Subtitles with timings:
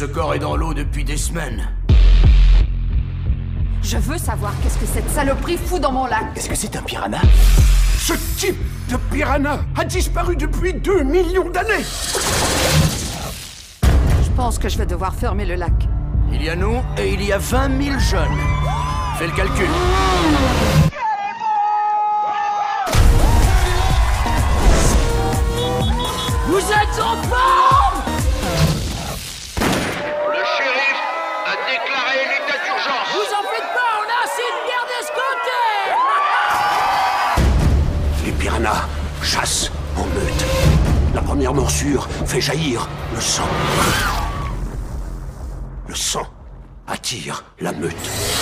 [0.00, 1.68] ce corps est dans l'eau depuis des semaines.
[3.82, 6.24] Je veux savoir qu'est-ce que cette saloperie fout dans mon lac.
[6.36, 7.20] Est-ce que c'est un piranha?
[7.98, 8.56] Ce type
[8.88, 11.84] de piranha a disparu depuis 2 millions d'années
[13.82, 15.74] Je pense que je vais devoir fermer le lac.
[16.32, 18.38] Il y a nous et il y a 20 000 jeunes.
[19.18, 19.68] Fais le calcul.
[39.30, 40.44] Chassent en meute.
[41.14, 43.46] La première morsure fait jaillir le sang.
[45.86, 46.26] Le sang
[46.88, 48.39] attire la meute.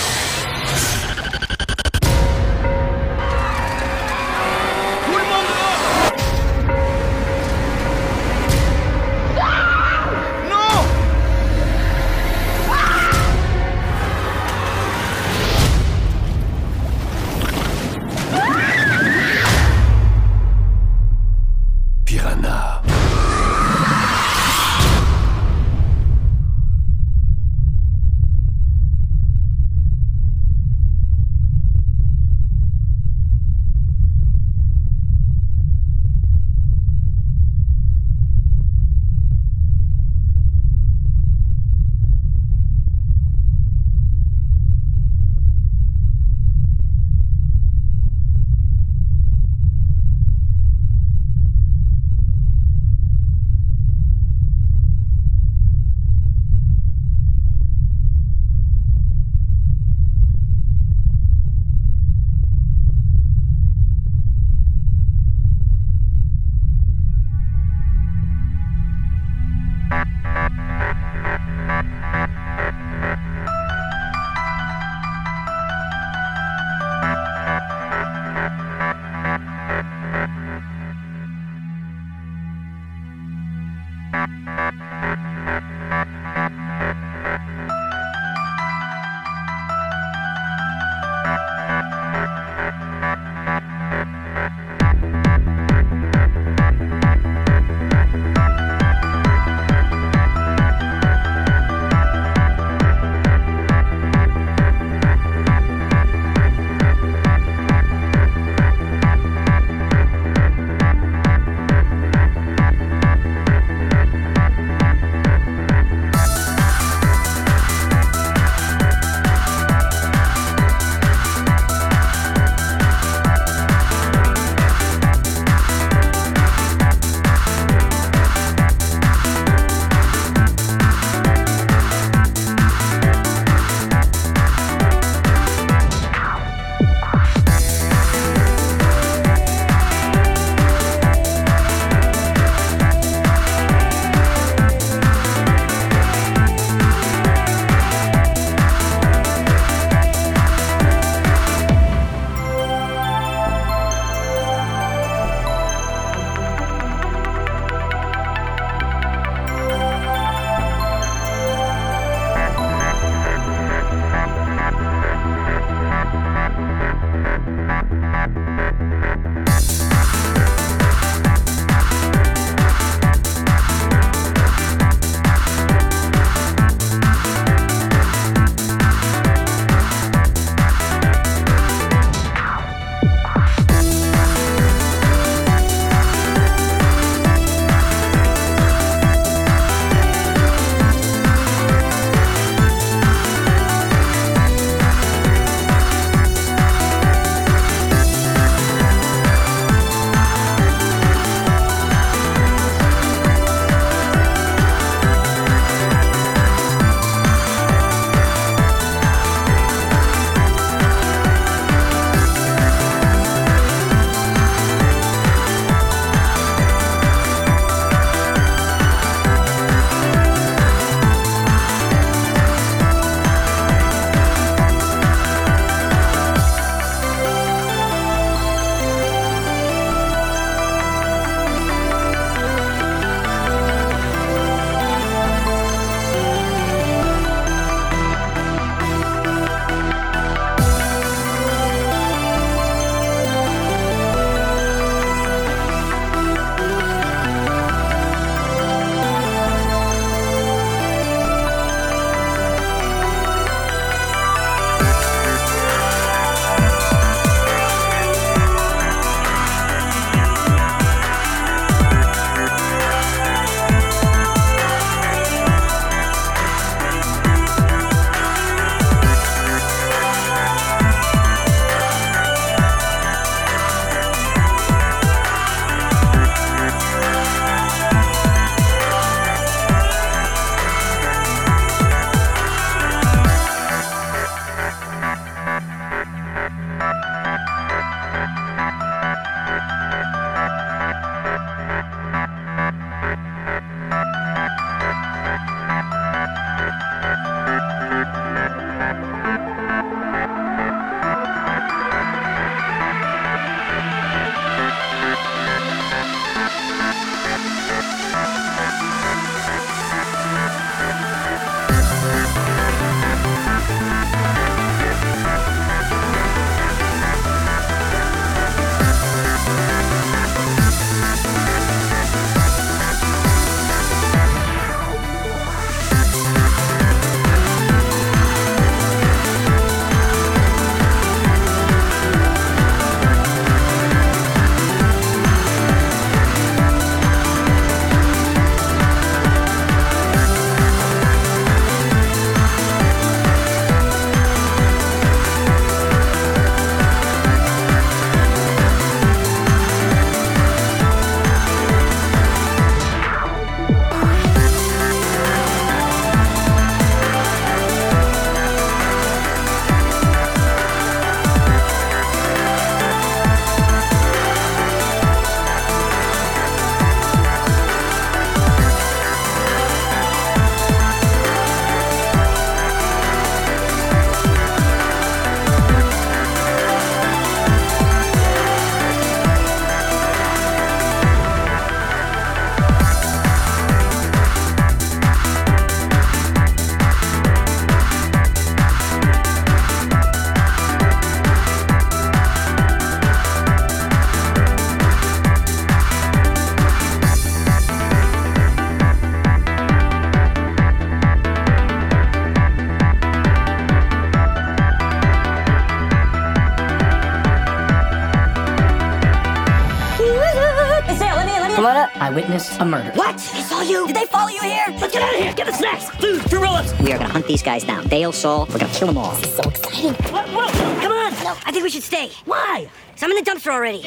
[412.09, 412.89] I witnessed a murder.
[412.95, 413.13] What?
[413.13, 413.85] I saw you.
[413.85, 414.65] Did they follow you here?
[414.81, 415.31] Let's get out of here.
[415.31, 415.91] Get the snacks.
[415.91, 416.27] Food.
[416.27, 416.73] Two roll-ups.
[416.79, 417.87] We are gonna hunt these guys down.
[417.87, 419.13] Dale, Saul, we're gonna kill them all.
[419.13, 419.93] So exciting.
[420.09, 420.81] Whoa, whoa.
[420.81, 421.13] Come on.
[421.23, 422.09] No, I think we should stay.
[422.25, 422.67] Why?
[422.95, 423.83] So I'm in the dumpster already.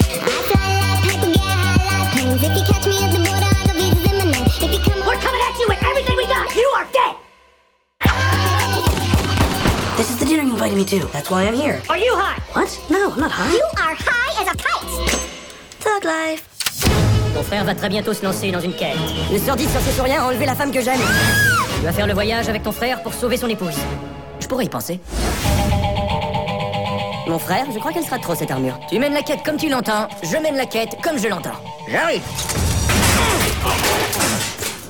[5.05, 6.55] We're coming at you with everything we got.
[6.55, 7.17] You are dead.
[9.97, 11.01] This is the dinner you invited me to.
[11.07, 11.83] That's why I'm here.
[11.89, 12.39] Are you high?
[12.53, 12.81] What?
[12.89, 13.53] No, I'm not high.
[13.53, 15.11] You are high as a kite.
[15.81, 16.52] Thug life.
[17.35, 18.97] Ton frère va très bientôt se lancer dans une quête.
[19.33, 21.01] Le sordide sorcier a enlevé la femme que j'aime.
[21.79, 23.77] Tu vas faire le voyage avec ton frère pour sauver son épouse.
[24.41, 25.01] Je pourrais y penser.
[27.27, 28.79] Mon frère, je crois qu'elle sera trop cette armure.
[28.91, 31.57] Tu mènes la quête comme tu l'entends, je mène la quête comme je l'entends.
[31.89, 32.23] J'arrive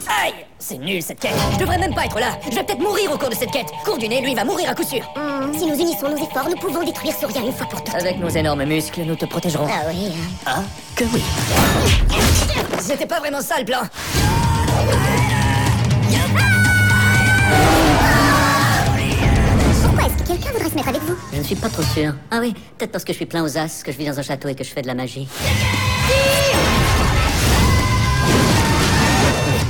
[0.09, 1.33] Aïe C'est nul cette quête.
[1.55, 2.39] Je devrais même pas être là.
[2.49, 3.67] Je vais peut-être mourir au cours de cette quête.
[3.85, 5.01] Cours du nez, lui, va mourir à coup sûr.
[5.17, 7.97] Hmm, si nous unissons nos efforts, nous pouvons détruire Soria une fois pour toutes.
[7.97, 9.67] Avec nos énormes muscles, nous te protégerons.
[9.69, 10.13] Ah oui.
[10.47, 10.53] hein.
[10.63, 10.63] Ah,
[10.95, 11.23] que oui.
[12.81, 13.81] C'était pas vraiment ça le plan.
[19.83, 22.15] Pourquoi est-ce que quelqu'un voudrait se mettre avec vous Je ne suis pas trop sûr.
[22.31, 24.23] Ah oui, peut-être parce que je suis plein aux as, que je vis dans un
[24.23, 25.29] château et que je fais de la magie.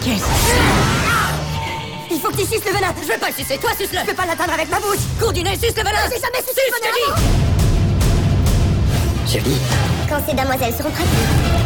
[0.04, 0.24] Qu'est-ce
[2.10, 2.92] Il faut que tu suces le venin.
[3.00, 4.98] Je vais pas le sucer, toi suce-le Je peux pas l'atteindre avec ma bouche.
[5.20, 6.92] Cours du nez, suce le venin J'ai jamais sucé Suce, le venin
[9.26, 9.60] dis Julie,
[10.08, 11.61] Quand ces damoiselles seront prêtes.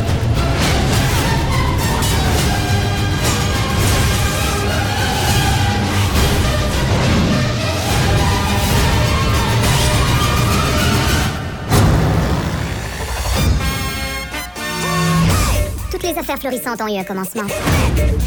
[16.06, 17.46] Les affaires florissantes ont eu un commencement.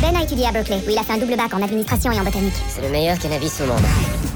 [0.01, 2.19] Ben a étudié à Berkeley, où il a fait un double bac en administration et
[2.19, 2.53] en botanique.
[2.67, 3.85] c'est le meilleur cannabis au monde.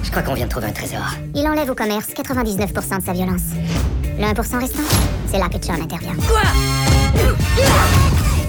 [0.02, 1.04] Je crois qu'on vient de trouver un trésor.
[1.36, 3.42] Il enlève au commerce 99% de sa violence.
[4.18, 4.84] Le 1% restant,
[5.30, 6.16] c'est là que John intervient.
[6.28, 6.42] Quoi?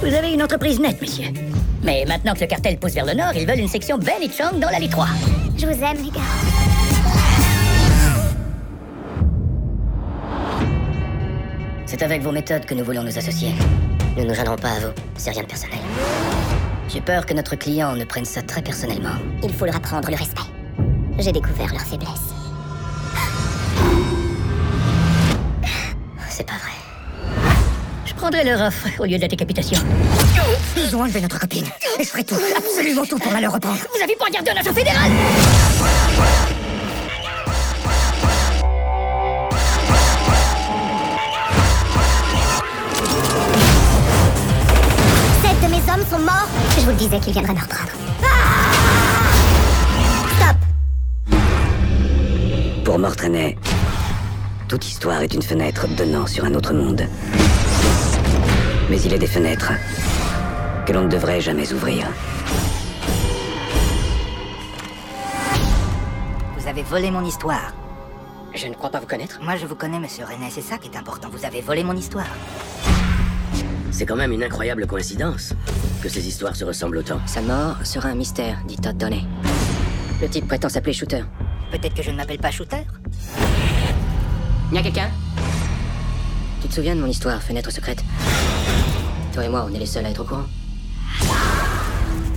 [0.01, 1.27] Vous avez une entreprise nette, monsieur.
[1.83, 4.31] Mais maintenant que le cartel pousse vers le nord, ils veulent une section Ben et
[4.31, 5.07] Chong dans l'allée 3.
[5.57, 6.21] Je vous aime, les gars.
[11.87, 13.51] C'est avec vos méthodes que nous voulons nous associer.
[14.17, 15.79] Nous ne nous gênerons pas à vous, c'est rien de personnel.
[16.89, 19.17] J'ai peur que notre client ne prenne ça très personnellement.
[19.43, 20.43] Il faut leur apprendre le respect.
[21.19, 22.33] J'ai découvert leur faiblesse.
[26.29, 27.45] C'est pas vrai.
[28.05, 29.81] Je prendrai leur offre au lieu de la décapitation.
[30.77, 31.67] Ils ont enlevé notre copine.
[31.99, 33.79] Et je ferai tout, absolument tout pour la leur reprendre.
[33.97, 35.11] Vous avez pas regardé un agent fédéral
[47.05, 47.91] Disais qu'ils viendraient me reprendre.
[50.37, 50.57] Stop
[52.83, 53.59] Pour Mortrenet,
[54.69, 57.07] toute histoire est une fenêtre donnant sur un autre monde.
[58.89, 59.73] Mais il est des fenêtres
[60.87, 62.07] que l'on ne devrait jamais ouvrir.
[66.57, 67.75] Vous avez volé mon histoire.
[68.55, 69.41] Je ne crois pas vous connaître.
[69.43, 71.29] Moi, je vous connais, monsieur René, c'est ça qui est important.
[71.31, 72.25] Vous avez volé mon histoire.
[73.95, 75.55] C'est quand même une incroyable coïncidence
[76.03, 77.21] que ces histoires se ressemblent autant.
[77.27, 79.25] Sa mort sera un mystère, dit Todd Donney.
[80.21, 81.23] Le type prétend s'appeler Shooter.
[81.71, 82.83] Peut-être que je ne m'appelle pas Shooter
[84.73, 85.11] Y a quelqu'un?
[86.61, 88.03] Tu te souviens de mon histoire, fenêtre secrète?
[89.33, 90.47] Toi et moi, on est les seuls à être au courant.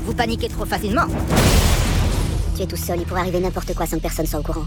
[0.06, 1.08] Vous paniquez trop facilement.
[2.56, 4.66] Tu es tout seul, il pourrait arriver n'importe quoi sans que personne soit au courant.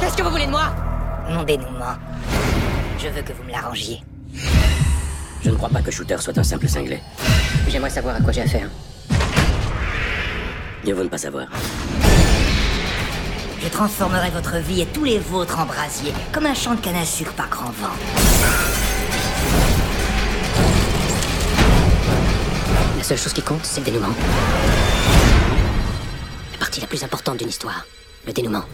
[0.00, 0.74] Qu'est-ce que vous voulez de moi?
[1.28, 1.96] Mon dénouement.
[2.98, 4.00] Je veux que vous me l'arrangiez.
[5.42, 7.00] Je ne crois pas que Shooter soit un simple cinglé.
[7.68, 8.68] J'aimerais savoir à quoi j'ai affaire.
[10.84, 11.46] Mieux vaut ne pas savoir.
[13.62, 16.96] Je transformerai votre vie et tous les vôtres en brasier, comme un champ de canne
[16.96, 17.94] à sucre par grand vent.
[22.96, 24.14] La seule chose qui compte, c'est le dénouement.
[26.52, 27.84] La partie la plus importante d'une histoire,
[28.26, 28.64] le dénouement.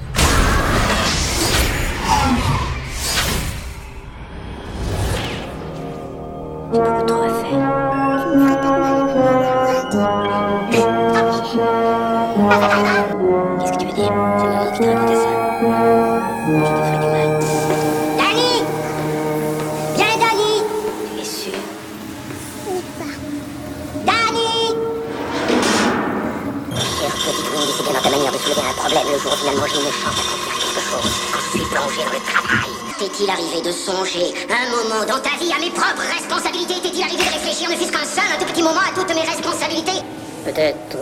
[29.43, 31.11] Finalement j'ai une chance d'accomplir quelque chose.
[31.35, 32.71] Je suis plongé dans le travail.
[32.99, 36.81] T'est-il arrivé de songer un moment dans ta vie à mes propres responsabilités?
[36.81, 39.23] T'est-il arrivé de réfléchir ne fût-ce qu'un seul, un tout petit moment à toutes mes
[39.23, 40.01] responsabilités?
[40.45, 40.99] Peut-être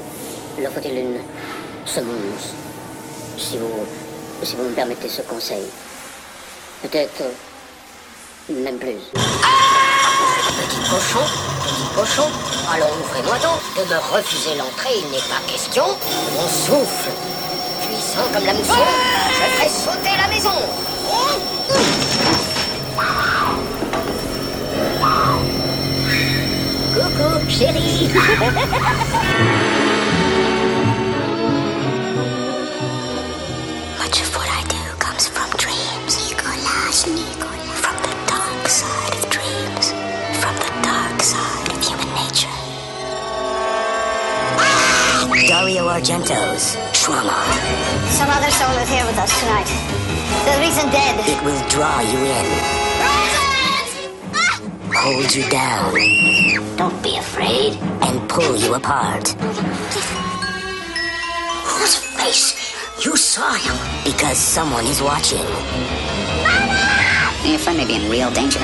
[0.58, 1.20] leur faut-il une
[1.84, 2.54] semonce.
[3.36, 3.86] Si vous,
[4.42, 5.64] si vous me permettez ce conseil.
[6.82, 7.22] Peut-être
[8.48, 8.96] même plus.
[9.12, 11.26] Petit cochon
[11.70, 12.28] petit cochon.
[12.72, 13.60] Alors ouvrez-moi donc.
[13.76, 15.84] De me refuser l'entrée, il n'est pas question.
[16.34, 17.10] Mon souffle,
[18.10, 18.74] puissant comme la mousson,
[19.28, 20.50] je ferai sauter la maison.
[26.94, 28.08] Coucou, chérie.
[33.98, 36.32] Much of what I do comes from dreams.
[37.80, 39.92] From the dark side of dreams.
[40.40, 42.48] From the dark side of human nature.
[44.58, 45.28] Ah!
[45.48, 47.32] Dario Argento's Trauma.
[48.10, 49.64] Some other soul is here with us tonight.
[50.44, 51.16] The reason dead.
[51.26, 52.46] It will draw you in.
[53.00, 54.60] Ah!
[54.92, 55.94] Hold you down.
[56.76, 57.78] Don't be afraid.
[58.02, 59.28] And pull you apart.
[61.70, 62.76] Whose face?
[63.02, 63.76] You saw him.
[64.04, 65.46] Because someone is watching.
[67.48, 68.60] Your friend may be in real danger.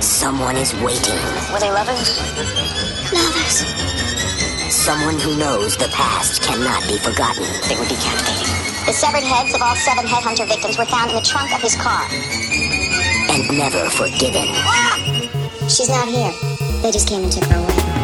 [0.00, 1.20] Someone is waiting.
[1.52, 2.16] Were they lovers?
[3.12, 4.09] Lovers.
[4.70, 7.42] Someone who knows the past cannot be forgotten.
[7.68, 8.46] They were decapitated.
[8.86, 11.74] The severed heads of all seven headhunter victims were found in the trunk of his
[11.74, 12.06] car.
[13.30, 14.46] And never forgiven.
[14.62, 14.96] Ah!
[15.68, 16.32] She's not here.
[16.82, 17.99] They just came and took her away.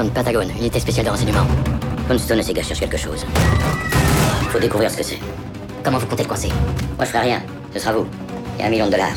[0.00, 1.44] Poundstone, Patagon, unité spéciale de renseignement.
[2.08, 3.26] Poundstone et ses gars cherchent quelque chose.
[4.48, 5.18] Faut découvrir ce que c'est.
[5.84, 6.48] Comment vous comptez le coincer?
[6.96, 7.42] Moi, je ferai rien.
[7.74, 8.06] Ce sera vous.
[8.56, 9.12] Il y a un million de dollars.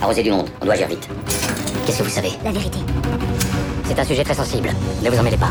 [0.00, 0.48] Arroser du monde.
[0.60, 1.08] On doit agir vite.
[1.84, 2.30] Qu'est-ce que vous savez?
[2.44, 2.78] La vérité.
[3.84, 4.70] C'est un sujet très sensible.
[5.02, 5.50] Ne vous en mêlez pas.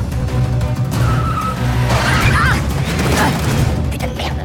[3.91, 4.37] Putain de merde.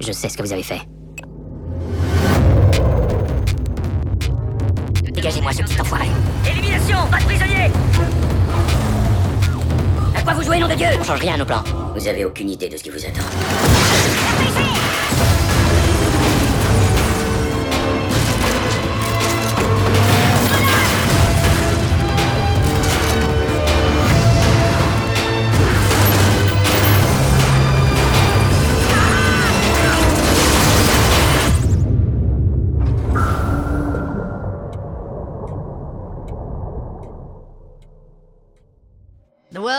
[0.00, 0.80] Je sais ce que vous avez fait.
[5.28, 6.06] Dégagez-moi ce petit enfoiré.
[6.50, 7.70] Élimination, pas de prisonniers
[10.16, 10.86] À quoi vous jouez, nom de Dieu?
[10.98, 11.62] On change rien à nos plans.
[11.94, 13.20] Vous avez aucune idée de ce qui vous attend.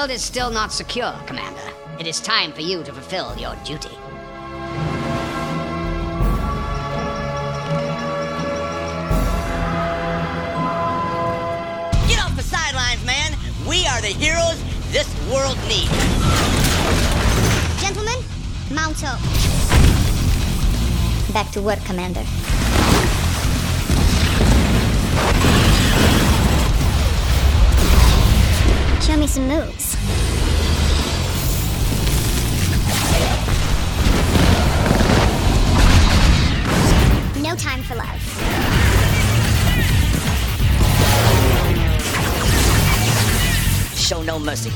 [0.10, 1.72] World is still not secure, Commander.
[2.00, 3.90] It is time for you to fulfill your duty.
[12.08, 13.38] Get off the sidelines, man!
[13.68, 14.60] We are the heroes
[14.92, 15.94] this world needs.
[17.80, 18.18] Gentlemen,
[18.72, 19.20] mount up.
[21.34, 22.26] Back to work, Commander.
[29.10, 29.96] Show me some moves.
[37.42, 38.20] No time for love.
[43.98, 44.70] Show no mercy.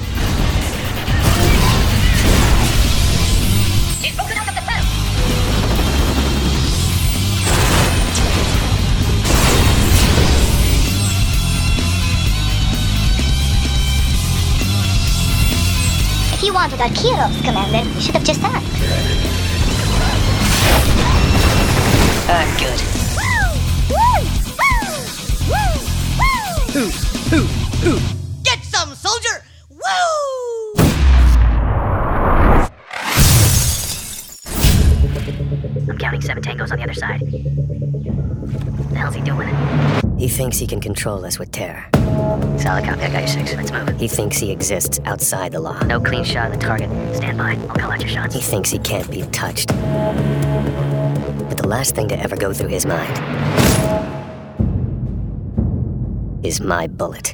[16.66, 18.66] If you wanted Commander, you should have just asked.
[22.30, 22.80] Ah, good.
[26.72, 26.90] Who,
[27.30, 27.42] who,
[27.84, 28.00] who?
[28.44, 29.44] Get some, soldier!
[29.70, 29.80] Woo!
[35.90, 37.20] I'm counting seven tangos on the other side.
[37.22, 40.03] What The hell's he doing?
[40.18, 41.86] He thinks he can control us with terror.
[42.58, 43.54] Solid copy, I got you six.
[43.56, 44.00] Let's move.
[44.00, 45.78] He thinks he exists outside the law.
[45.84, 46.90] No clean shot of the target.
[47.16, 47.56] Stand by.
[47.56, 48.36] I'll call out your shots.
[48.36, 49.68] He thinks he can't be touched.
[49.68, 53.12] But the last thing to ever go through his mind
[56.46, 57.34] is my bullet.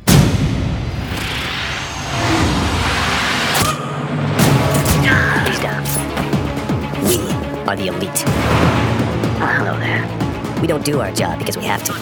[5.46, 5.84] He's down.
[7.06, 7.18] We
[7.68, 8.24] are the elite.
[9.38, 10.29] Hello there.
[10.62, 11.94] We don't do our job because we have to.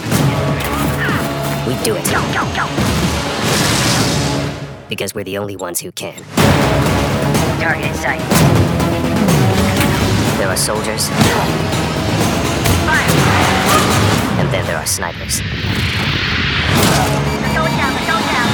[1.68, 2.04] We do it.
[2.06, 2.66] Go, go, go!
[4.90, 6.24] Because we're the only ones who can.
[7.60, 8.20] Target in sight.
[10.40, 11.10] There are soldiers.
[14.40, 15.42] And then there are snipers.
[15.42, 15.46] Go
[17.78, 18.50] down, go down.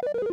[0.02, 0.29] you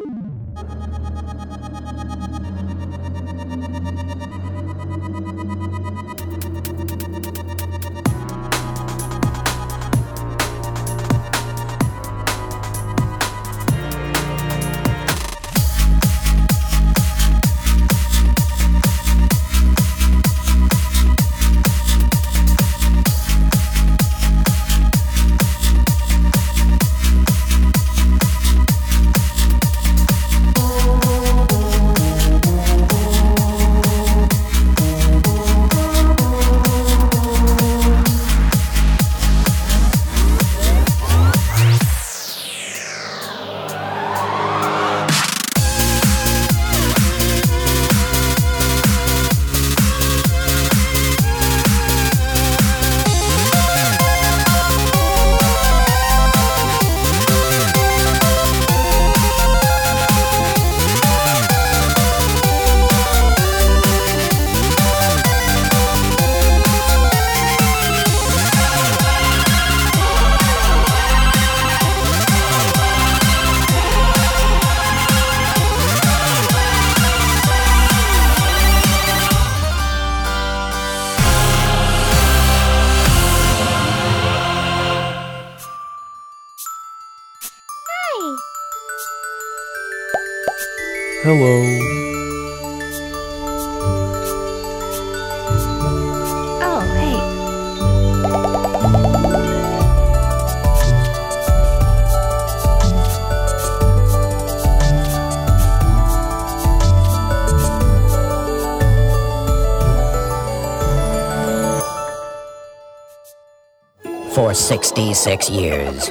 [114.37, 116.11] For 66 years,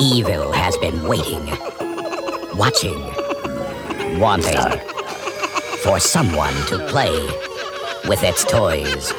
[0.00, 1.46] evil has been waiting,
[2.58, 3.00] watching,
[4.18, 4.58] wanting
[5.84, 7.14] for someone to play
[8.08, 9.12] with its toys.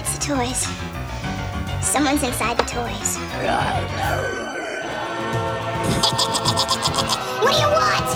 [0.00, 0.66] It's the toys.
[1.84, 3.18] Someone's inside the toys.
[7.44, 8.06] What do you want?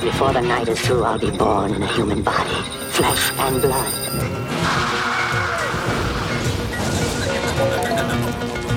[0.00, 2.54] Before the night is through, I'll be born in a human body,
[2.92, 3.92] flesh and blood.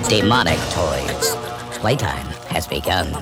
[0.10, 1.36] Demonic toys.
[1.78, 3.14] Playtime has begun.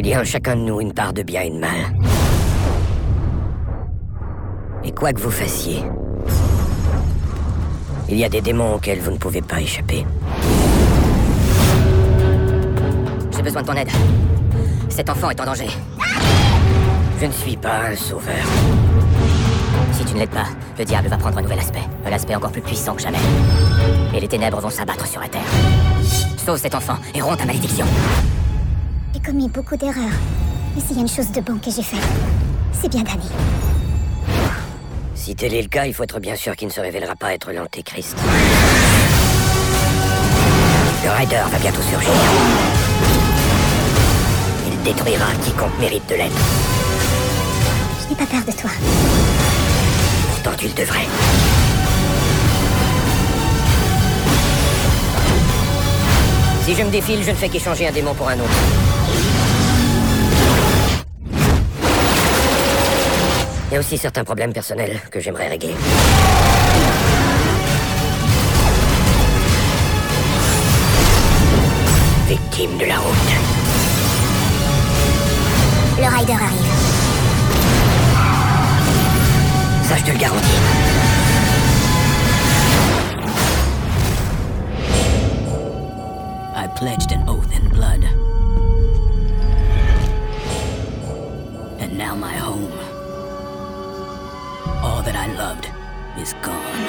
[0.00, 1.92] Il y a en chacun de nous une part de bien et de mal.
[4.84, 5.82] Et quoi que vous fassiez,
[8.08, 10.06] il y a des démons auxquels vous ne pouvez pas échapper.
[13.34, 13.90] J'ai besoin de ton aide.
[14.88, 15.66] Cet enfant est en danger.
[17.20, 18.46] Je ne suis pas un sauveur.
[19.94, 20.46] Si tu ne l'aides pas,
[20.78, 21.82] le diable va prendre un nouvel aspect.
[22.06, 23.18] Un aspect encore plus puissant que jamais.
[24.14, 25.50] Et les ténèbres vont s'abattre sur la terre.
[26.36, 27.84] Sauve cet enfant et romps ta malédiction.
[29.14, 29.94] J'ai commis beaucoup d'erreurs.
[30.74, 32.00] Mais s'il y a une chose de bon que j'ai faite,
[32.72, 33.28] c'est bien Danny.
[35.14, 37.32] Si tel est le cas, il faut être bien sûr qu'il ne se révélera pas
[37.32, 38.16] être l'antéchrist.
[41.04, 42.10] Le Rider va bientôt surgir.
[44.70, 46.32] Il détruira quiconque mérite de l'aide.
[48.02, 48.70] Je n'ai pas peur de toi.
[50.30, 51.06] Pourtant, tu le devrais.
[56.64, 58.87] Si je me défile, je ne fais qu'échanger un démon pour un autre.
[63.70, 65.74] Il y a aussi certains problèmes personnels que j'aimerais régler.
[72.26, 73.30] Victime de la route.
[75.98, 76.72] Le Rider arrive.
[79.84, 80.48] Ça, je te le garantis.
[86.56, 87.27] I pledged an
[95.08, 95.70] that I loved
[96.18, 96.82] is gone.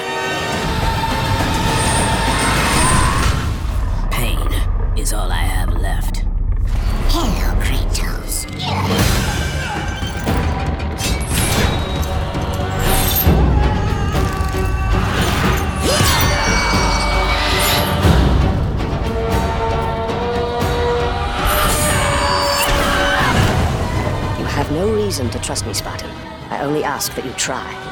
[4.12, 4.52] Pain
[4.98, 6.26] is all I have left.
[7.14, 8.44] Hello, Kratos.
[24.38, 26.10] You have no reason to trust me, Spartan.
[26.50, 27.89] I only ask that you try.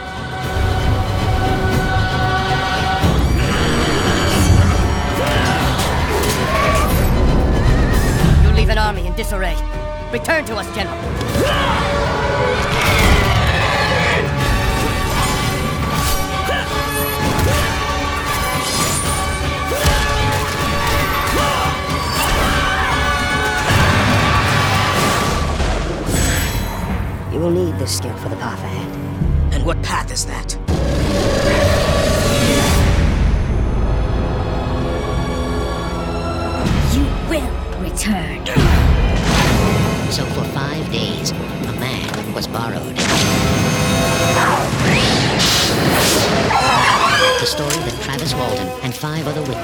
[8.67, 9.55] Leave an army in disarray.
[10.11, 10.97] Return to us, General.
[27.33, 29.53] You will need this skill for the path ahead.
[29.53, 30.56] And what path is that?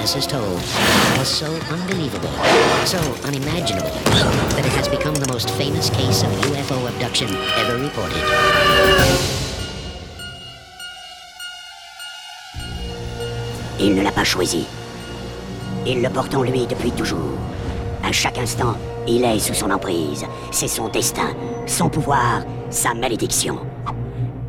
[0.03, 0.59] Other witnesses told
[1.17, 2.29] was so unbelievable,
[2.85, 3.89] so unimaginable,
[4.55, 8.21] that it has become the most famous case of UFO abduction ever reported.
[13.79, 14.65] Il ne l'a pas choisi.
[15.85, 17.37] Il le porte en lui depuis toujours.
[18.03, 18.77] À chaque instant,
[19.07, 20.25] il est sous son emprise.
[20.51, 21.33] C'est son destin,
[21.65, 23.57] son pouvoir, sa malédiction.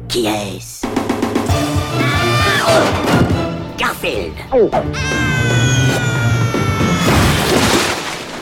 [0.09, 0.86] Qui est-ce?
[3.77, 4.33] Garfield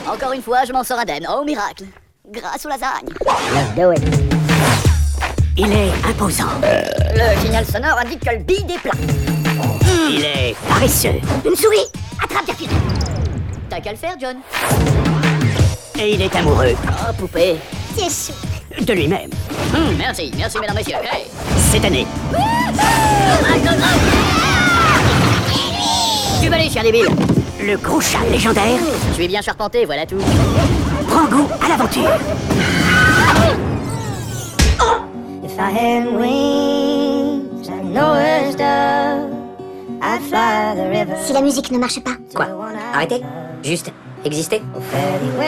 [0.07, 1.25] Encore une fois, je m'en sors indemne.
[1.29, 1.85] Oh miracle
[2.31, 3.09] Grâce aux lasagnes.
[3.53, 4.01] Let's do it.
[5.57, 6.45] Il est imposant.
[6.61, 8.91] Le signal sonore indique que le bide est plat.
[10.09, 11.19] Il est paresseux.
[11.45, 11.87] Une souris
[12.23, 12.73] Attrape, Garfield
[13.69, 14.37] T'as qu'à le faire, John.
[15.99, 16.75] Et il est amoureux.
[16.87, 17.57] Oh, poupée.
[17.97, 18.83] C'est chou.
[18.83, 19.29] De lui-même.
[19.75, 20.97] Hum, merci, merci, mesdames, messieurs.
[21.03, 21.25] Hey.
[21.71, 22.07] Cette année.
[26.53, 27.07] Aller, chien débile.
[27.61, 28.79] Le gros chat légendaire
[29.09, 30.17] Je suis bien charpenté, voilà tout.
[31.07, 32.09] prend goût à l'aventure.
[35.43, 39.31] If I had wings like Noah's dove,
[40.01, 41.15] I'd fly the river.
[41.23, 42.47] Si la musique ne marche pas, Quoi?
[42.93, 43.21] Arrêtez?
[43.63, 43.91] Juste
[44.25, 44.61] exister?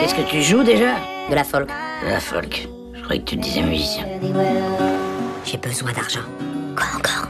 [0.00, 0.94] Qu'est-ce que tu joues déjà?
[1.30, 1.68] De la folk.
[2.04, 2.68] De la folk.
[2.94, 4.04] Je croyais que tu te disais musicien.
[5.44, 6.20] J'ai besoin d'argent.
[6.76, 7.25] quoi encore?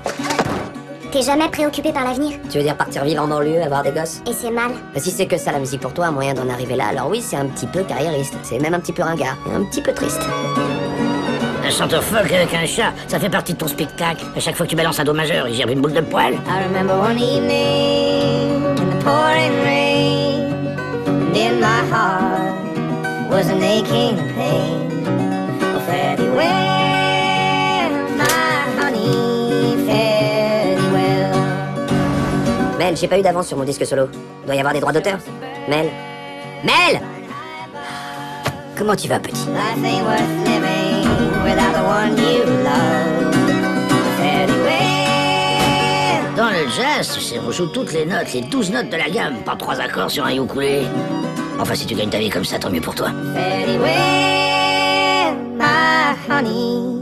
[1.17, 4.21] T'es jamais préoccupé par l'avenir Tu veux dire partir vivre en banlieue, avoir des gosses?
[4.29, 4.73] Et c'est mal.
[4.93, 7.09] Bah, Si c'est que ça la musique pour toi, un moyen d'en arriver là, alors
[7.09, 8.35] oui, c'est un petit peu carriériste.
[8.43, 9.39] C'est même un petit peu ringard.
[9.51, 10.21] Et un petit peu triste.
[11.67, 14.27] Un chanteur folk avec un chat, ça fait partie de ton spectacle.
[14.37, 16.35] À chaque fois que tu balances un do majeur, il gerbe une boule de poil.
[16.35, 20.53] I remember one evening in the pouring rain,
[21.07, 24.76] and in my heart was an aching pain.
[32.87, 34.09] Mel, j'ai pas eu d'avance sur mon disque solo.
[34.45, 35.19] Doit y avoir des droits d'auteur
[35.69, 35.91] Mel
[36.63, 37.01] Mel
[38.79, 39.45] Comment tu vas, petit?
[46.37, 49.11] Dans le jazz, tu sais, on joue toutes les notes, les douze notes de la
[49.11, 50.87] gamme, pas trois accords sur un ukulélé.
[51.59, 53.09] Enfin, si tu gagnes ta vie comme ça, tant mieux pour toi.
[53.35, 53.75] Well,
[55.57, 56.97] my honey,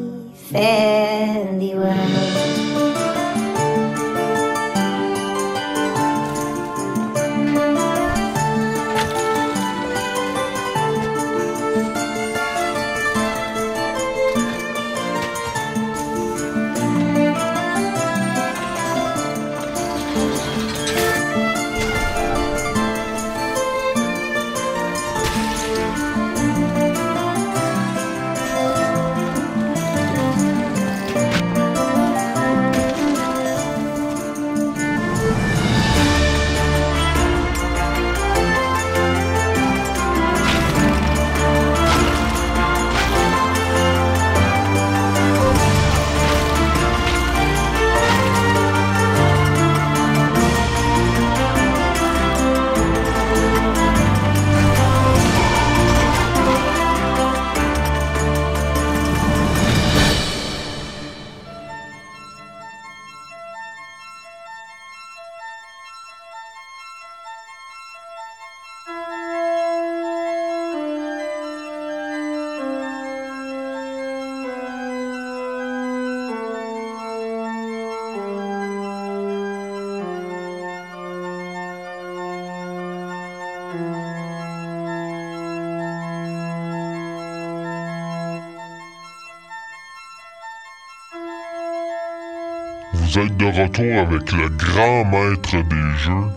[93.17, 96.31] Êtes de retour avec le grand maître des jeux.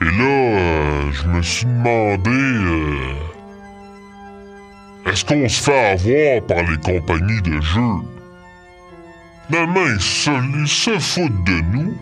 [0.00, 2.30] Et là, euh, je me suis demandé...
[2.30, 3.14] euh,
[5.10, 8.00] Est-ce qu'on se fait avoir par les compagnies de jeux?
[9.48, 10.30] Finalement, ils se,
[10.66, 11.94] se foutent de nous.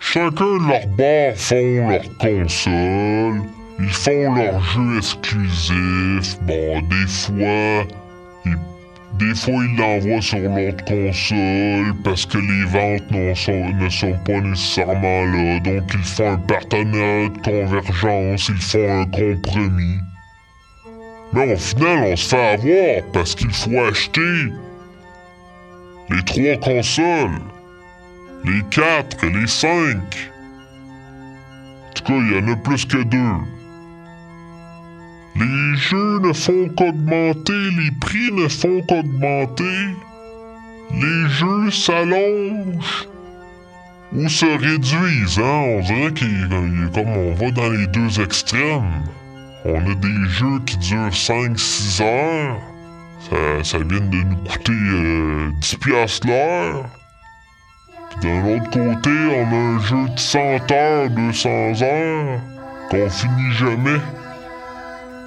[0.00, 3.42] Chacun leur bord font leur console.
[3.80, 6.40] Ils font leurs jeux exclusifs.
[6.42, 7.84] Bon, des fois,
[8.46, 8.56] ils
[9.14, 14.40] des fois, ils l'envoient sur l'autre console parce que les ventes sont- ne sont pas
[14.40, 15.60] nécessairement là.
[15.60, 19.98] Donc, ils font un partenariat de convergence, ils font un compromis.
[21.32, 24.52] Mais au final, on se fait avoir parce qu'il faut acheter
[26.10, 27.40] les trois consoles,
[28.44, 30.30] les quatre et les cinq.
[31.88, 33.57] En tout cas, il y en a plus que deux.
[35.40, 39.94] Les jeux ne font qu'augmenter, les prix ne font qu'augmenter.
[40.92, 43.08] Les jeux s'allongent
[44.12, 45.62] ou se réduisent, hein.
[45.76, 46.48] On dirait qu'il
[46.92, 49.04] comme on va dans les deux extrêmes.
[49.64, 52.60] On a des jeux qui durent 5-6 heures.
[53.62, 56.86] Ça, vient de nous coûter euh, 10 piastres l'heure.
[58.22, 62.40] D'un autre côté, on a un jeu de 100 heures, 200 heures,
[62.90, 64.00] qu'on finit jamais.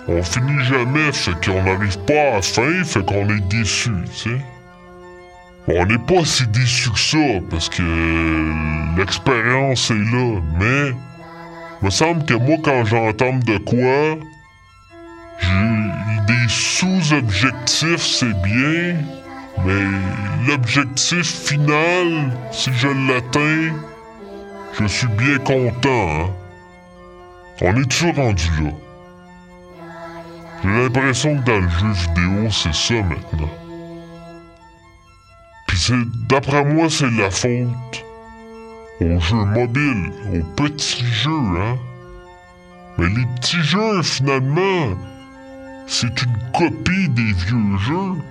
[0.07, 3.91] On finit jamais, fait qu'on n'arrive pas à la fin, fait qu'on est déçu.
[5.67, 7.17] On n'est pas si déçu que ça,
[7.49, 10.95] parce que l'expérience est là, mais...
[11.83, 14.17] me semble que moi, quand j'entends de quoi,
[15.39, 18.95] j'ai des sous-objectifs, c'est bien,
[19.65, 23.75] Mais l'objectif final, si je l'atteins,
[24.79, 26.09] je suis bien content.
[26.09, 26.29] Hein?
[27.61, 28.71] On est toujours rendu là.
[30.63, 33.49] J'ai l'impression que dans le jeu vidéo, c'est ça maintenant.
[35.67, 38.05] Puis c'est, d'après moi, c'est la faute
[39.01, 41.77] aux jeux mobiles, aux petits jeux, hein.
[42.97, 44.95] Mais les petits jeux, finalement,
[45.87, 48.21] c'est une copie des vieux jeux.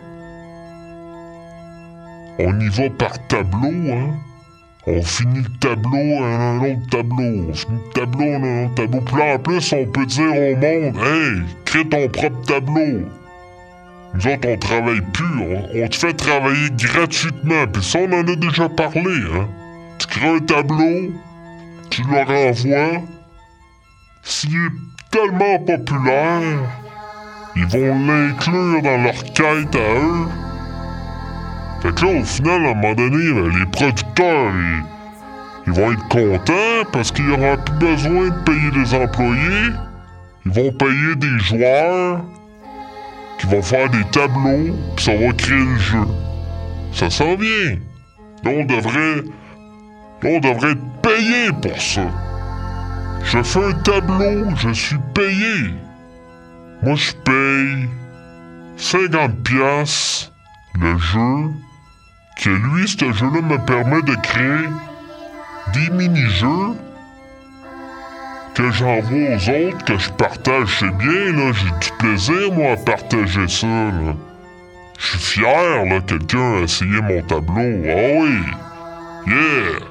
[2.38, 4.14] On y va par tableau, hein.
[4.86, 7.48] On finit le tableau à un autre tableau.
[7.50, 9.00] On finit le tableau à un autre tableau.
[9.02, 13.06] Puis en plus, on peut dire au monde Hey, crée ton propre tableau.
[14.14, 15.40] Nous autres, on travaille plus.
[15.40, 17.66] On, on te fait travailler gratuitement.
[17.72, 19.02] Puis ça, on en a déjà parlé,
[19.34, 19.48] hein.
[19.98, 21.12] Tu crées un tableau,
[21.90, 23.02] tu le renvoies.
[24.22, 26.40] S'il est tellement populaire,
[27.54, 30.26] ils vont l'inclure dans leur quête à eux.
[31.82, 34.52] Fait que là, au final, à un moment donné, ben, les producteurs,
[35.66, 39.72] ils, vont être contents parce qu'ils n'auront plus besoin de payer les employés.
[40.44, 42.20] Ils vont payer des joueurs
[43.38, 46.06] qui vont faire des tableaux, puis ça va créer le jeu.
[46.92, 47.78] Ça s'en vient.
[48.44, 49.22] Là, on devrait.
[50.22, 52.02] On devrait être payé pour ça.
[53.24, 55.74] Je fais un tableau, je suis payé.
[56.82, 57.88] Moi, je paye
[58.76, 60.30] 50 pièces
[60.78, 61.50] le jeu,
[62.40, 64.68] que lui, ce jeu-là me permet de créer
[65.74, 66.74] des mini-jeux
[68.54, 70.78] que j'envoie aux autres, que je partage.
[70.80, 74.14] C'est bien, là, j'ai du plaisir, moi, à partager ça, là.
[74.98, 77.82] Je suis fier, là, quelqu'un a essayé mon tableau.
[77.86, 78.38] Ah oui!
[79.26, 79.86] Yeah!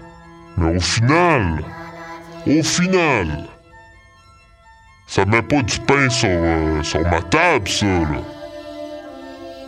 [0.58, 1.64] Mais au final,
[2.48, 3.48] au final,
[5.08, 8.39] ça met pas du pain sur, euh, sur ma table, ça, là.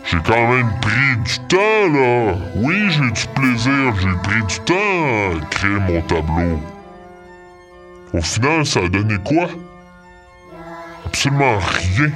[0.04, 2.34] J'ai quand même pris du temps, là.
[2.56, 6.60] Oui, j'ai du plaisir, j'ai pris du temps à créer mon tableau.
[8.12, 9.48] Au final, ça a donné quoi?
[11.06, 12.10] Absolument rien.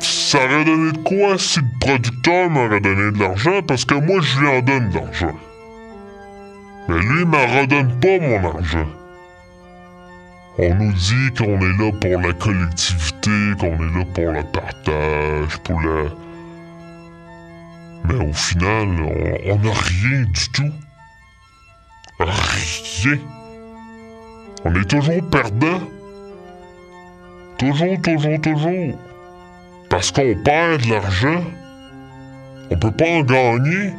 [0.00, 3.62] Ça aurait donné quoi si le producteur m'aurait donné de l'argent?
[3.62, 5.34] Parce que moi, je lui en donne de l'argent.
[6.88, 8.86] Mais lui, il me redonne pas mon argent.
[10.58, 13.15] On nous dit qu'on est là pour la collectivité,
[13.58, 16.04] qu'on est là pour le partage, pour la...
[18.04, 18.88] Mais au final,
[19.46, 20.72] on n'a rien du tout.
[22.20, 23.18] Rien.
[24.64, 25.80] On est toujours perdant.
[27.58, 28.98] Toujours, toujours, toujours.
[29.90, 31.42] Parce qu'on perd de l'argent.
[32.70, 33.92] On peut pas en gagner.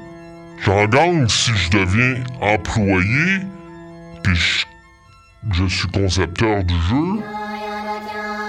[0.64, 3.42] J'en gagne si je deviens employé,
[4.24, 4.66] puis je
[5.52, 7.24] je suis concepteur du jeu.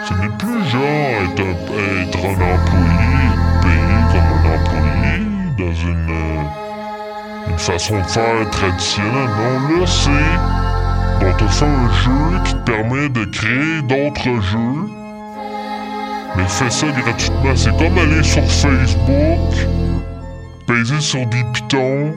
[0.08, 3.18] Ce n'est plus genre être un, employé,
[3.60, 5.20] payé comme un employé
[5.58, 9.12] dans une, euh, façon de faire traditionnelle.
[9.12, 11.26] Non, là, c'est.
[11.26, 14.88] On te fait un jeu qui te permet de créer d'autres jeux.
[16.36, 17.54] Mais fais ça gratuitement.
[17.54, 19.54] C'est comme aller sur Facebook,
[20.66, 22.14] peser sur des pitons.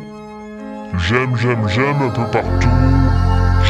[0.97, 3.00] J'aime, j'aime, j'aime un peu partout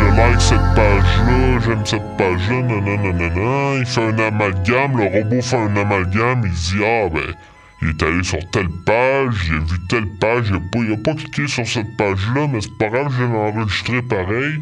[0.02, 5.58] je like cette page-là, j'aime cette page-là, nanana, Il fait un amalgame, le robot fait
[5.58, 7.34] un amalgame, il dit Ah ben,
[7.82, 11.48] il est allé sur telle page, il a vu telle page, il a pas, cliqué
[11.48, 14.62] sur cette page-là, mais c'est pas grave, je l'ai enregistré pareil.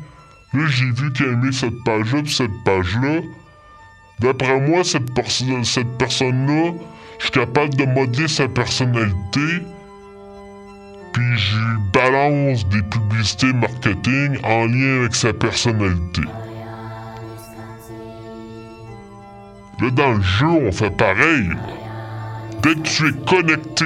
[0.54, 3.22] Là, j'ai vu qu'il a mis cette page-là cette page-là.
[4.20, 6.74] D'après moi, cette, personne cette personne-là,
[7.20, 9.64] je suis capable de modeler sa personnalité
[11.14, 16.22] puis je balance des publicités marketing en lien avec sa personnalité.
[19.82, 21.50] Là, dans le jeu, on fait pareil.
[22.62, 23.86] Dès que tu es connecté,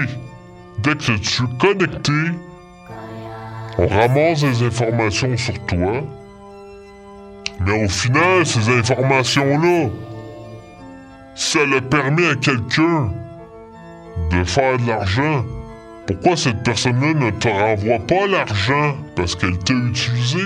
[0.79, 2.13] dès que tu es connecté,
[3.77, 6.01] on ramasse des informations sur toi.
[7.59, 9.89] Mais au final, ces informations-là,
[11.35, 13.11] ça le permet à quelqu'un
[14.31, 15.45] de faire de l'argent,
[16.05, 18.97] pourquoi cette personne-là ne te renvoie pas l'argent?
[19.15, 20.41] Parce qu'elle t'a utilisé?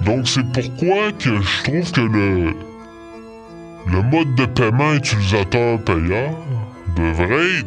[0.00, 2.54] Donc c'est pourquoi que je trouve que le,
[3.86, 6.30] le mode de paiement utilisateur-payeur
[6.96, 7.66] devrait être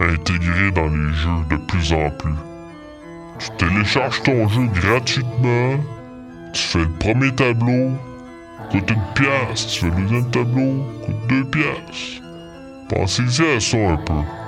[0.00, 2.32] intégré dans les jeux de plus en plus.
[3.38, 5.78] Tu télécharges ton jeu gratuitement,
[6.54, 7.92] tu fais le premier tableau,
[8.70, 12.22] coûte une pièce, tu fais le deuxième tableau, coûte deux pièces.
[12.88, 14.45] Pensez-y à ça un peu.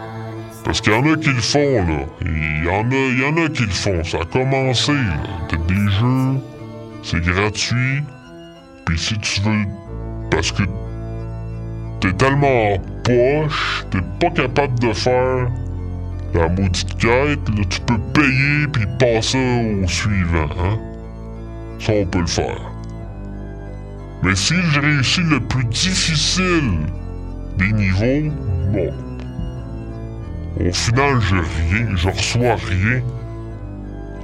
[0.68, 2.04] Parce qu'il y en a qui le font, là.
[2.20, 4.04] Il y en a, il y en a qui le font.
[4.04, 5.16] Ça a commencé, là.
[5.48, 6.40] T'as des jeux,
[7.02, 8.02] c'est gratuit.
[8.84, 9.64] Puis si tu veux.
[10.30, 10.64] Parce que
[12.00, 15.48] t'es tellement poche, t'es pas capable de faire
[16.34, 20.78] la maudite quête, là, tu peux payer puis passer au suivant, hein?
[21.80, 22.60] Ça, on peut le faire.
[24.22, 26.80] Mais si je réussis le plus difficile
[27.56, 28.30] des niveaux,
[28.70, 29.07] bon.
[30.56, 33.02] Au final, j'ai rien, je reçois rien.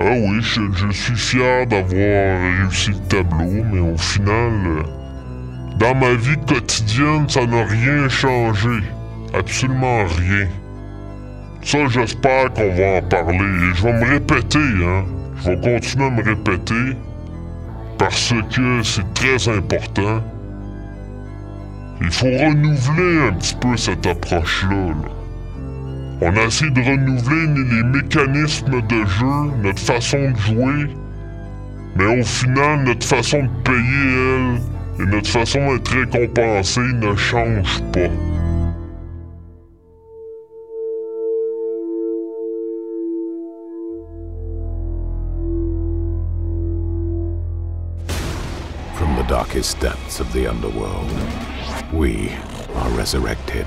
[0.01, 4.83] Ah oui, je, suis fier d'avoir réussi le tableau, mais au final, euh,
[5.79, 8.81] dans ma vie quotidienne, ça n'a rien changé.
[9.33, 10.49] Absolument rien.
[11.63, 13.39] Ça, j'espère qu'on va en parler.
[13.39, 15.05] Et je vais me répéter, hein.
[15.37, 16.97] Je vais continuer à me répéter.
[17.97, 20.23] Parce que c'est très important.
[22.01, 24.89] Il faut renouveler un petit peu cette approche-là.
[24.89, 25.24] là.
[26.27, 30.87] On a essayé de renouveler les mécanismes de jeu, notre façon de jouer,
[31.97, 34.59] mais au final, notre façon de payer,
[34.99, 38.09] elle, et notre façon d'être récompensé ne change pas.
[48.95, 51.13] From the darkest depths of the underworld,
[51.93, 52.31] we
[52.77, 53.67] are resurrected.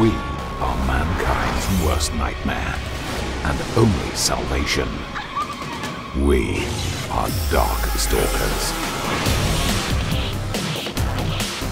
[0.00, 0.10] We
[0.64, 2.74] are mankind's worst nightmare,
[3.44, 4.88] and only salvation.
[6.24, 6.64] We
[7.10, 8.64] are Dark Stalkers.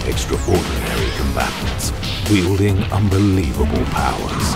[0.05, 1.91] Extraordinary combatants,
[2.29, 4.47] wielding unbelievable powers.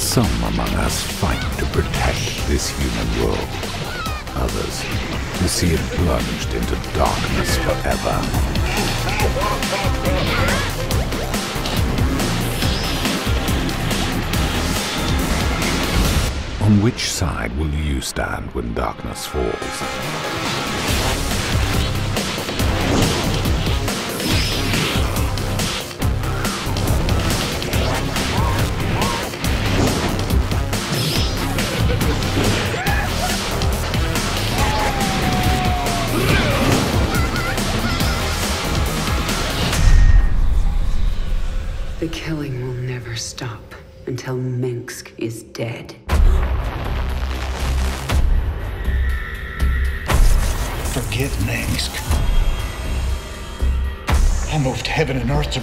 [0.00, 3.48] Some among us fight to protect this human world.
[4.36, 4.84] Others
[5.38, 8.55] to see it plunged into darkness forever.
[16.60, 20.35] On which side will you stand when darkness falls?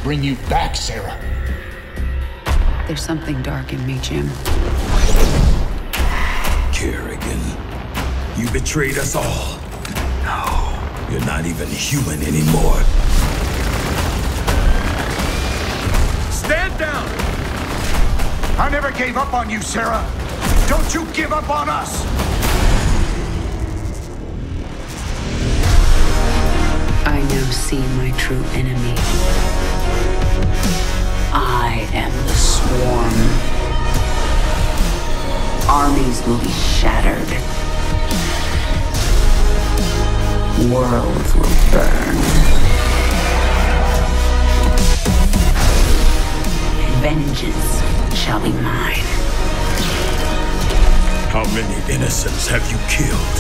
[0.03, 1.17] Bring you back, Sarah.
[2.87, 4.29] There's something dark in me, Jim.
[6.73, 7.39] Kerrigan,
[8.37, 9.57] you betrayed us all.
[10.23, 12.81] No, you're not even human anymore.
[16.29, 17.07] Stand down!
[18.59, 20.05] I never gave up on you, Sarah.
[20.67, 22.05] Don't you give up on us!
[27.05, 29.62] I now see my true enemy.
[31.33, 33.17] I am the swarm.
[35.69, 37.31] Armies will be shattered.
[40.71, 42.17] Worlds will burn.
[47.01, 47.81] Vengeance
[48.17, 49.07] shall be mine.
[51.33, 53.37] How many innocents have you killed?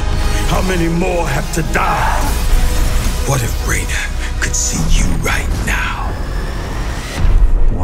[0.49, 2.19] How many more have to die?
[3.29, 5.92] What if Raina could see you right now?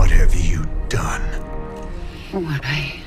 [0.10, 1.22] What have you done?
[2.32, 2.99] What I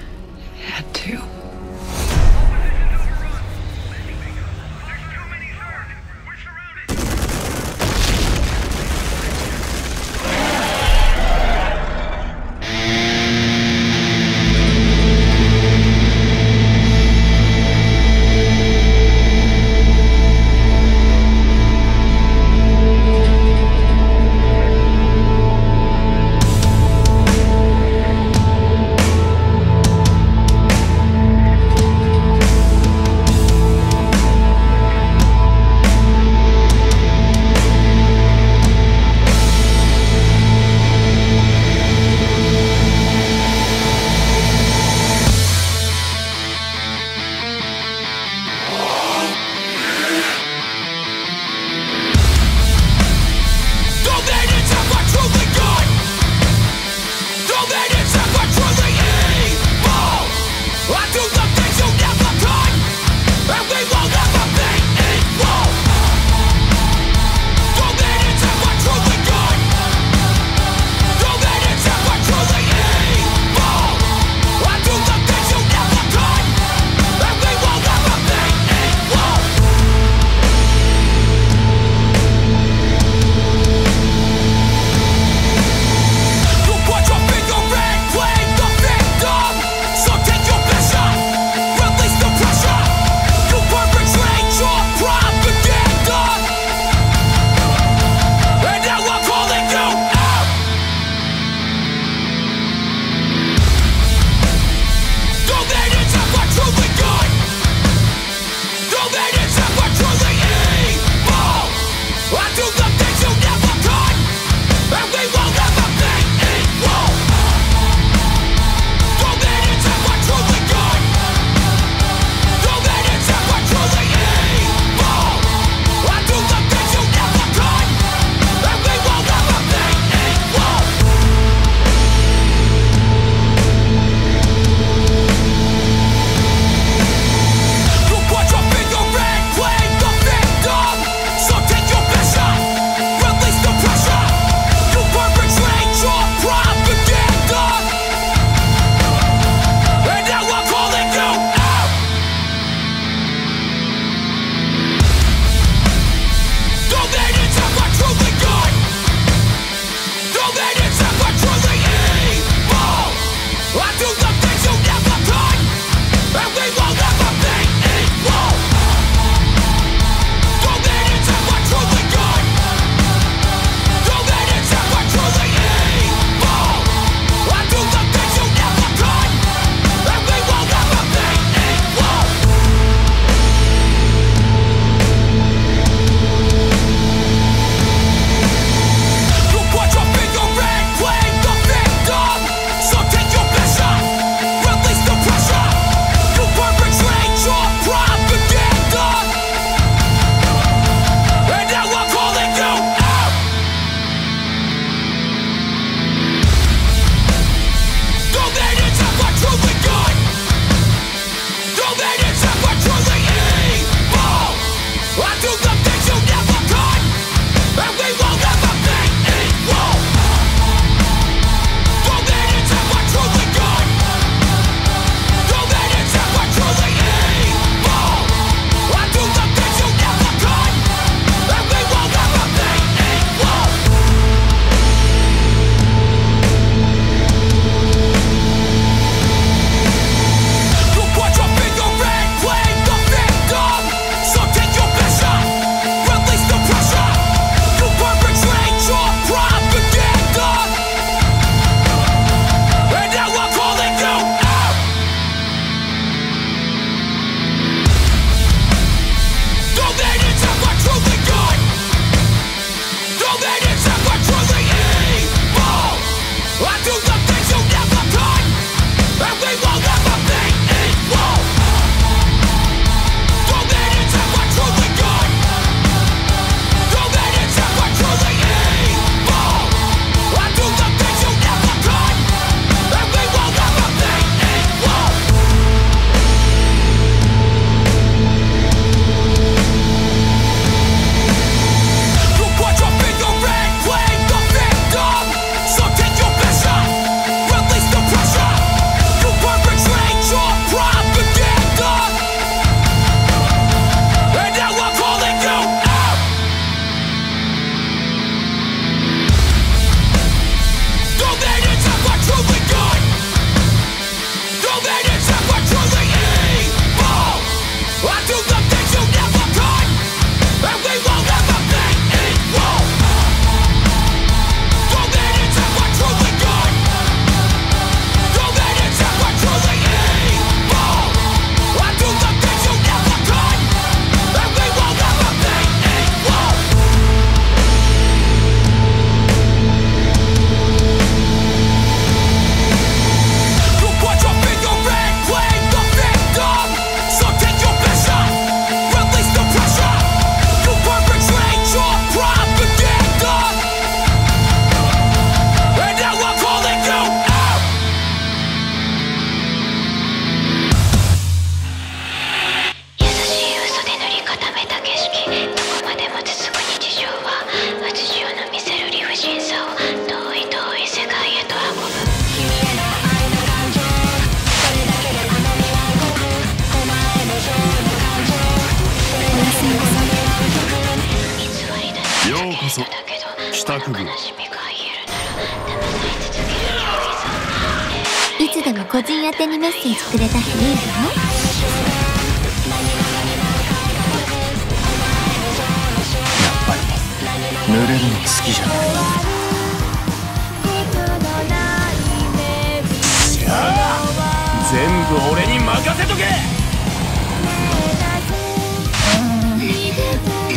[404.72, 405.68] 全部俺に任
[406.00, 406.24] せとけ。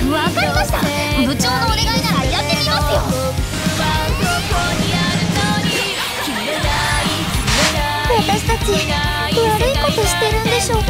[0.09, 0.79] わかりました。
[0.79, 3.01] 部長のお願いならやってみますよ。
[8.07, 10.87] 私たち悪いことしてるんでしょうか？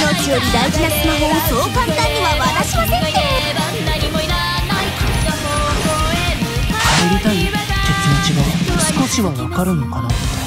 [0.00, 3.08] 命より大事なスマホをそう簡単には渡しませんって
[6.96, 7.45] 帰りたい
[9.16, 10.45] 話はわかるのかな？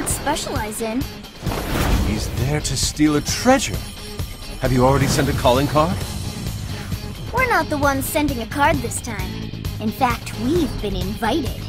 [0.00, 1.02] Thieves of specialize in.
[2.06, 3.76] He's there to steal a treasure.
[4.60, 5.96] Have you already sent a calling card?
[7.34, 9.30] We're not the ones sending a card this time.
[9.80, 11.60] In fact, we've been invited.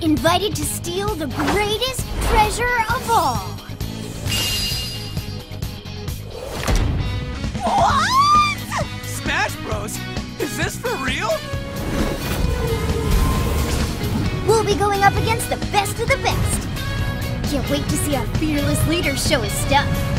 [0.00, 3.48] Invited to steal the greatest treasure of all.
[7.64, 8.58] What?
[9.04, 9.98] Smash Bros?
[10.40, 11.30] Is this for real?
[14.46, 16.73] We'll be going up against the best of the best.
[17.54, 20.13] Can't wait to see our fearless leader show his stuff.